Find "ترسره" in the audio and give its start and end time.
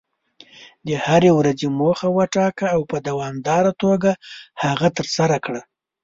4.97-5.37